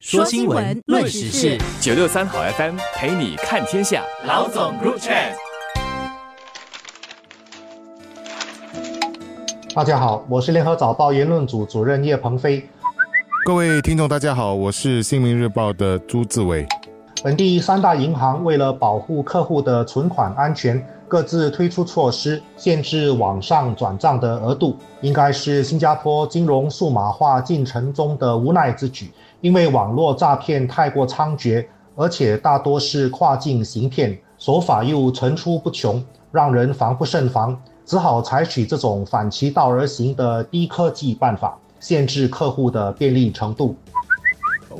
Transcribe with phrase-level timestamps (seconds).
[0.00, 4.02] 说新闻，论时事，九六三好 FM 陪你看天下。
[4.26, 5.34] 老总 Group Chat。
[9.74, 12.66] 大家好，我是联合早报言论组主任叶鹏飞。
[13.44, 16.66] 各位听众，大家好，我是新民日报的朱志伟。
[17.22, 29.12] 本地三大银行为了保护客户的存款安全，各自推出措施，限制网上转账的额度，应该是新加坡金融数码化进程中的无奈之举。
[29.40, 31.64] 因为网络诈骗太过猖獗，
[31.96, 43.74] 而且大多是跨境行骗，手法又层出不穷，让人防不胜防，只好采取这种反其道而行的低科技办法，限制客户的便利程度。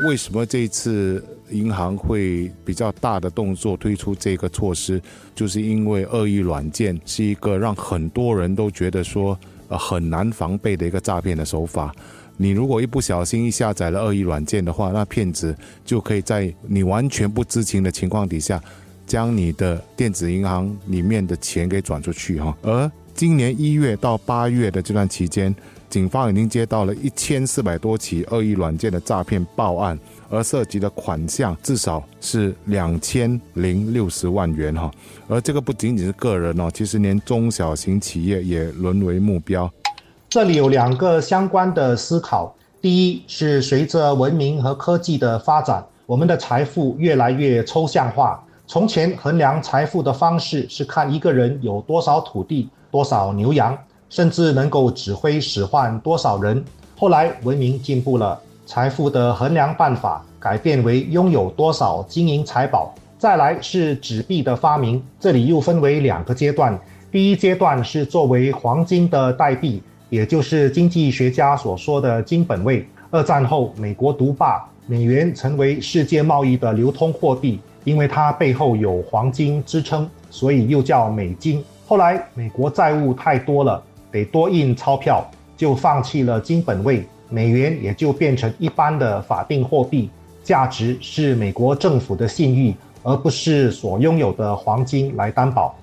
[0.07, 5.03] 为什么这次银行会比较大的动作推出这个措施？
[5.35, 9.37] 就是因为恶意软件是一个让很多人都觉得说
[9.71, 11.91] 呃很难防备的一个诈骗的手法。
[12.37, 18.63] 你如果一不小心一下载了恶意软件的话，那骗子就可以在你完全不知情的情况底下，
[19.07, 22.55] 将你的电子银行里面的钱给转出去哈。
[22.61, 25.55] 而今年一月到八月的这段期间。
[25.91, 29.99] 警方已经接到了一千四百多起恶意软件的诈骗报案，
[30.31, 34.89] 而涉及的款项至少是两千零六十万元哈。
[35.29, 39.69] 而这个不仅仅是个人哦，其实连中小型企业也沦为目标。
[40.29, 48.41] 这里有两个相关的思考：第一是随着文明和科技的发展，我们的财富越来越抽象化。
[48.69, 53.77] 从前衡量财富的方式是看一个人有多少土地、多少牛羊。
[54.11, 56.63] 甚至能够指挥使唤多少人？
[56.97, 62.93] 后来文明进步了，财富的衡量办法改变为拥有多少金银财宝。
[63.19, 66.79] 再来是纸币的发明，这里又分为两个阶段。
[67.13, 72.87] 第一阶段是作为黄金的代币，也就是经济学家所说的金本位。
[73.11, 81.65] 二战后，美国独霸，美元成为世界贸易的流通货币，因为它背后有黄金支撑，所以又叫美金。
[81.87, 83.83] 后来美国债务太多了。
[84.11, 85.25] 得多印钞票，
[85.57, 90.11] 就放弃了金本位，美元也就变成一般的法定货币，
[90.43, 95.75] 价值是美国政府的信誉，而不是所拥有的黄金来担保。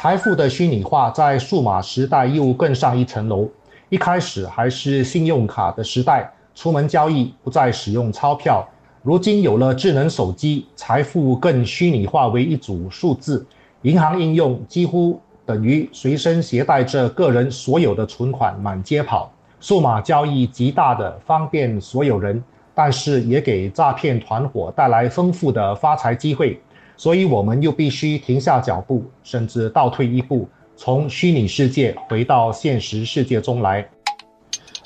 [0.00, 3.48] 财富的虚拟化在数码时代又更上一层楼，
[3.88, 8.66] 一开始还是信用卡的时代，出门交易不再使用钞票，
[9.02, 13.46] 如今有了智能手机，财富更虚拟化为一组数字，
[13.82, 15.20] 银行应用几乎。
[15.46, 22.42] 等于随身携带着个人所有的存款满街跑，数码交易极大的方便所有人，
[22.74, 26.58] 但是也给诈骗团伙带来丰富的发财机会，
[26.96, 33.86] 所以我们又必须停下脚步，甚至倒退一步，从虚拟世界回到现实世界中来。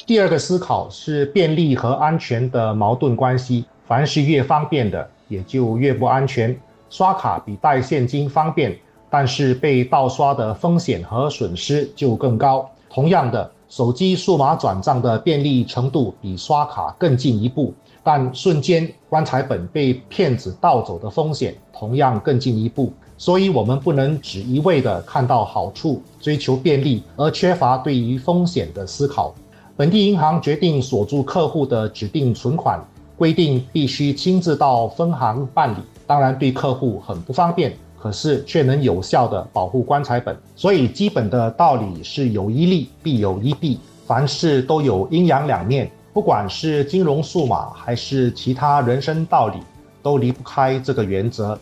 [0.07, 6.59] 第二个思考是便利和安全的矛盾关系，凡是越方便的，也就越不安全。
[6.91, 8.77] 刷卡比带现金方便。
[9.11, 12.69] 但是被盗刷的风险和损失就更高。
[12.91, 22.93] 同样的，手机数码转账的便利程度比刷卡更进一步，但瞬间棺材本被骗子盗走的风险同样更进一步。
[23.19, 29.35] 所以，我们不能只一味的看到好处，追求便利，而缺乏对于风险的思考。
[29.77, 32.81] 本地银行决定锁住客户的指定存款，
[33.17, 37.77] 规定必须亲自到分行办理，当然对客户很不方便。
[38.01, 49.59] 可是却能有效的保护棺材本，所以基本的道理是有一利必有一弊，凡事都有阴阳两面，不管是金融数码还是其他人生道理，
[50.03, 51.59] 都离不开这个原则。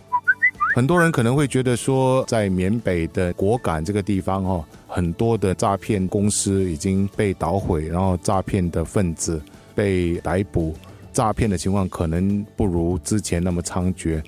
[0.75, 9.41] 很多人可能会觉得说，在缅北的果敢这个地方哦，很多的诈骗公司已经被捣毁，然后诈骗的分子
[9.75, 10.75] 被逮捕，
[11.15, 14.23] 诈骗的情况可能不如之前那么猖獗。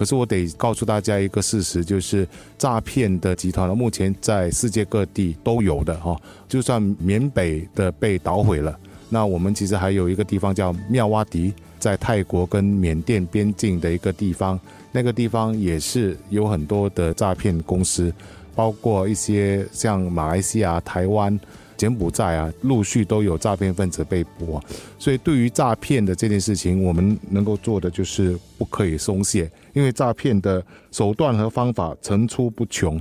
[0.00, 6.18] 可是我得告诉大家一个事实，就是诈骗的集团呢，目前在世界各地都有的哈。
[6.48, 8.78] 就算缅北的被捣毁了，
[9.10, 14.58] 那我们其实还有一个地方叫妙瓦迪，在泰国跟缅甸边境的一个地方，
[14.90, 18.10] 那个地方也是有很多的诈骗公司，
[18.54, 21.38] 包括一些像马来西亚、台湾。
[21.80, 24.60] 柬埔寨啊，陆续都有诈骗分子被捕，
[24.98, 30.62] 所以对于诈骗的这件事情，我们能够做的就是不可以松懈，因为诈骗的
[30.92, 33.00] 手段和方法层出不穷。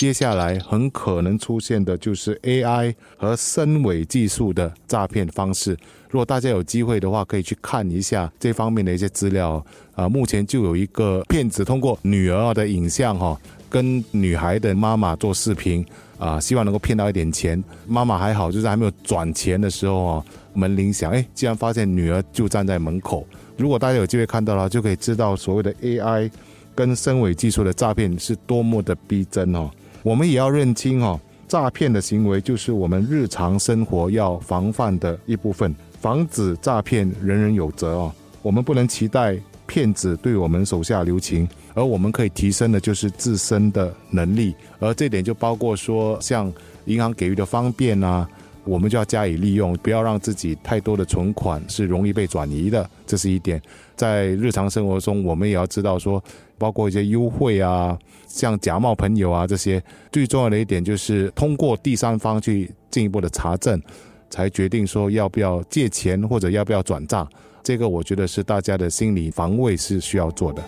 [0.00, 5.76] 接下来很可能出现的就是 AI 和深伪技术的诈骗方式。
[6.08, 9.62] 如果大家有机会的话，可以去看一下这方面的一些资料
[9.94, 10.08] 啊。
[10.08, 13.38] 目前就有一个骗子通过女儿的影像哈，
[13.68, 15.84] 跟女孩的妈妈做视频。
[16.18, 17.62] 啊，希望能够骗到一点钱。
[17.86, 20.24] 妈妈还好，就是还没有转钱的时候哦，
[20.54, 23.26] 门铃响，哎，竟然发现女儿就站在门口，
[23.58, 26.30] 如果大家有机会看到了，就可以知道所谓的 AI
[26.74, 29.70] 跟深伪技术的诈骗是多么的逼真哦。
[30.02, 35.74] 我们也要认清哦，诈骗的行为就是我们日常生活要防范的一部分。
[36.00, 38.12] 防止诈骗，人人有责哦。
[38.40, 39.36] 我们不能期待
[39.66, 44.54] 骗子对我们手下留情，而我们可以提升的就是自身的能力。
[44.78, 46.50] 而这点就包括说，像
[46.86, 48.26] 银行给予的方便啊。
[48.64, 53.60] 我们就要加以利用，不要让自己太多的存款是容易被转移的，这是一点。
[53.96, 56.22] 在日常生活中，我们也要知道说，
[56.58, 63.80] 包括一些优惠啊，像假冒朋友啊这些，最重要的一点就是通过第三方去进一步的查证，
[64.28, 67.28] 才决定说要不要借钱或者要不要转账。
[67.62, 70.62] 这个我觉得是大家的心理防卫是需要做的。